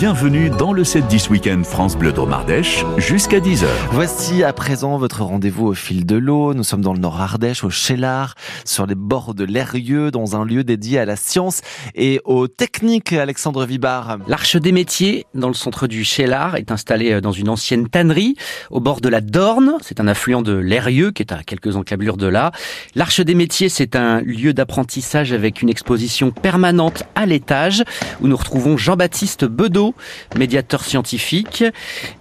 [0.00, 3.66] Bienvenue dans le 7-10 Week-end France Bleu Dromardèche jusqu'à 10h.
[3.92, 6.54] Voici à présent votre rendez-vous au fil de l'eau.
[6.54, 8.34] Nous sommes dans le Nord Ardèche, au Chélard,
[8.64, 11.60] sur les bords de l'Erieux, dans un lieu dédié à la science
[11.94, 13.12] et aux techniques.
[13.12, 14.16] Alexandre Vibard.
[14.26, 18.36] L'Arche des métiers, dans le centre du Chélard, est installée dans une ancienne tannerie
[18.70, 19.74] au bord de la Dorne.
[19.82, 22.52] C'est un affluent de l'Erieux qui est à quelques encablures de là.
[22.94, 27.84] L'Arche des métiers, c'est un lieu d'apprentissage avec une exposition permanente à l'étage
[28.22, 29.89] où nous retrouvons Jean-Baptiste Bedeau
[30.36, 31.64] médiateur scientifique.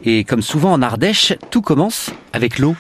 [0.03, 2.75] Et comme souvent en Ardèche, tout commence avec l'eau.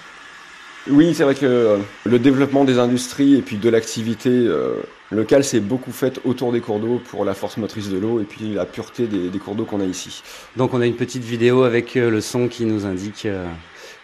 [0.89, 4.73] Oui, c'est vrai que euh, le développement des industries et puis de l'activité euh,
[5.11, 8.23] locale s'est beaucoup fait autour des cours d'eau pour la force motrice de l'eau et
[8.23, 10.23] puis la pureté des, cours d'eau qu'on a ici.
[10.55, 13.27] Donc on a une petite vidéo avec euh, le son qui nous indique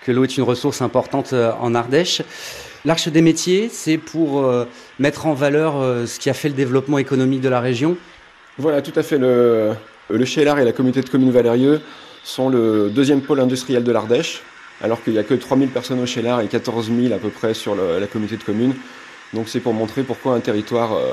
[0.04, 2.22] que l'eau est une ressource importante en Ardèche.
[2.84, 4.48] L'Arche des métiers, c'est pour
[5.00, 7.98] mettre en valeur ce qui a fait le développement économique de la région
[8.60, 9.18] Voilà, tout à fait.
[9.18, 9.74] Le,
[10.10, 11.82] le Chélar et la communauté de communes Valérieux
[12.24, 14.42] sont le deuxième pôle industriel de l'Ardèche,
[14.82, 17.54] alors qu'il n'y a que 3000 personnes au Chélar et 14 000 à peu près
[17.54, 18.74] sur la communauté de communes.
[19.34, 21.12] Donc c'est pour montrer pourquoi un territoire euh,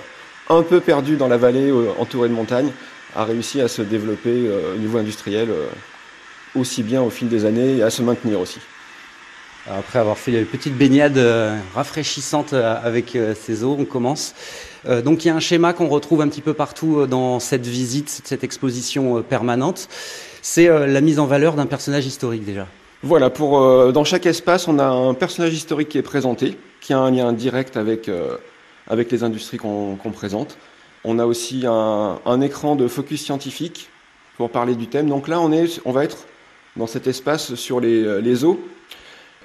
[0.48, 2.70] un peu perdu dans la vallée, euh, entouré de montagnes,
[3.16, 5.48] a réussi à se développer au niveau industriel
[6.54, 8.58] aussi bien au fil des années et à se maintenir aussi.
[9.70, 11.20] Après avoir fait une petite baignade
[11.74, 14.34] rafraîchissante avec ces eaux, on commence.
[14.86, 17.38] Euh, donc il y a un schéma qu'on retrouve un petit peu partout euh, dans
[17.40, 19.88] cette visite, cette exposition euh, permanente.
[20.42, 22.66] C'est la mise en valeur d'un personnage historique déjà.
[23.04, 26.98] Voilà, pour, dans chaque espace, on a un personnage historique qui est présenté, qui a
[26.98, 28.10] un lien direct avec,
[28.88, 30.58] avec les industries qu'on présente.
[31.04, 33.88] On a aussi un, un, écran de focus scientifique
[34.36, 35.08] pour parler du thème.
[35.08, 36.26] Donc là, on, est, on va être
[36.76, 38.60] dans cet espace sur les, les eaux,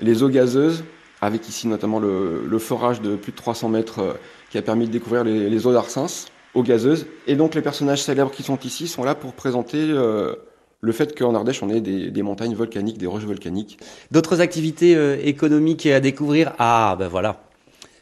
[0.02, 0.84] les eaux gazeuses,
[1.22, 4.18] avec ici notamment le, le, forage de plus de 300 mètres
[4.50, 7.08] qui a permis de découvrir les, eaux d'Arsens, eaux gazeuses.
[7.28, 10.36] Et donc les personnages célèbres qui sont ici sont là pour présenter euh,
[10.82, 13.80] le fait qu'en Ardèche, on ait des, montagnes volcaniques, des roches volcaniques.
[14.12, 16.54] D'autres activités euh, économiques à découvrir?
[16.60, 17.44] Ah, ben voilà,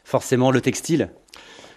[0.03, 1.09] forcément le textile.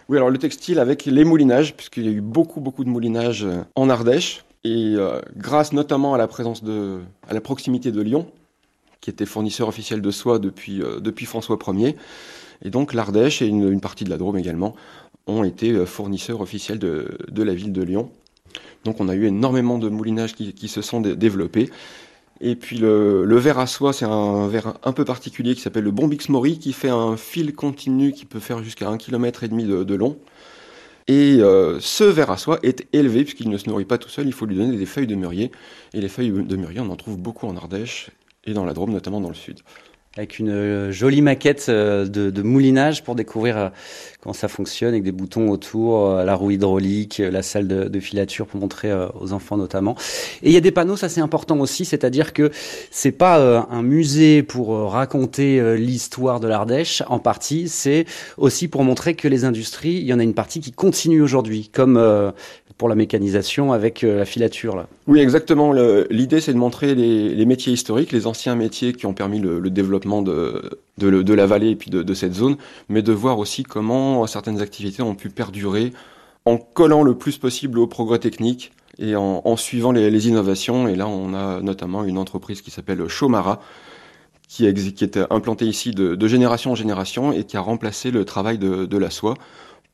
[0.08, 3.44] Oui, alors le textile avec les moulinages, puisqu'il y a eu beaucoup, beaucoup de moulinages
[3.44, 4.44] euh, en Ardèche.
[4.64, 4.96] Et
[5.36, 8.26] grâce notamment à la présence de, à la proximité de Lyon,
[9.00, 11.96] qui était fournisseur officiel de soie depuis, depuis François Ier,
[12.62, 14.74] et donc l'Ardèche et une, partie de la Drôme également
[15.26, 18.10] ont été euh, fournisseurs officiels de, la ville de Lyon.
[18.84, 21.70] Donc on a eu énormément de moulinages qui, se sont développés.
[22.40, 25.90] Et puis le, verre à soie, c'est un verre un peu particulier qui s'appelle le
[25.90, 29.64] Bombix Mori, qui fait un fil continu qui peut faire jusqu'à un kilomètre et demi
[29.64, 30.16] de, long.
[31.08, 34.26] Et euh, ce verre à soie est élevé puisqu'il ne se nourrit pas tout seul,
[34.26, 35.50] il faut lui donner des feuilles de mûrier.
[35.92, 38.10] Et les feuilles de mûrier, on en trouve beaucoup en Ardèche
[38.54, 39.58] dans la Drôme, notamment dans le sud
[40.18, 43.68] avec une euh, jolie maquette euh, de, moulinage pour découvrir euh,
[44.20, 48.60] comment ça fonctionne, avec des boutons autour, la roue hydraulique, la salle de, filature pour
[48.60, 49.96] montrer aux enfants notamment.
[50.42, 52.50] Et il y a des panneaux, ça c'est important aussi, c'est-à-dire que
[52.90, 59.14] c'est pas un musée pour raconter l'histoire de l'Ardèche en partie, c'est aussi pour montrer
[59.14, 62.32] que les industries, il y en a une partie qui continue aujourd'hui, comme
[62.78, 64.86] pour la mécanisation avec la filature là.
[65.06, 65.72] Oui, exactement.
[66.10, 70.22] L'idée c'est de montrer les, métiers historiques, les anciens métiers qui ont permis le développement
[70.22, 72.56] de, de, la vallée et puis de, cette zone,
[72.88, 75.92] mais de voir aussi comment certaines activités ont pu perdurer
[76.44, 80.88] en collant le plus possible au progrès technique et en, suivant les, innovations.
[80.88, 83.60] Et là, on a notamment une entreprise qui s'appelle Chomara,
[84.48, 88.58] qui, qui est implantée ici de, génération en génération et qui a remplacé le travail
[88.58, 89.34] de, la soie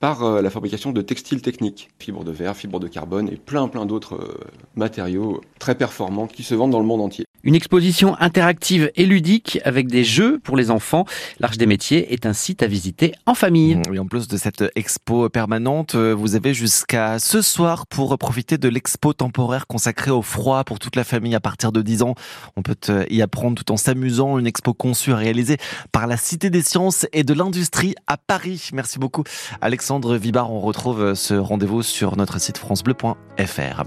[0.04, 3.68] par euh, la fabrication de textiles techniques, fibres de verre, fibres de carbone et plein
[3.68, 4.38] plein d'autres euh,
[4.76, 7.24] matériaux très performants qui se vendent dans le monde entier.
[7.44, 11.04] Une exposition interactive et ludique avec des jeux pour les enfants.
[11.40, 13.78] L'Arche des métiers est un site à visiter en famille.
[13.92, 18.56] Et en plus de cette expo permanente, euh, vous avez jusqu'à ce soir pour profiter
[18.56, 22.14] de l'expo temporaire consacrée au froid pour toute la famille à partir de 10 ans.
[22.56, 24.38] On peut euh, y apprendre tout en s'amusant.
[24.38, 25.58] Une expo conçue et réalisée
[25.92, 28.70] par la Cité des sciences et de l'industrie à Paris.
[28.72, 29.24] Merci beaucoup
[29.60, 30.50] Alexandre Vibard.
[30.50, 33.82] On retrouve euh, ce rendez-vous sur notre site francebleu.fr.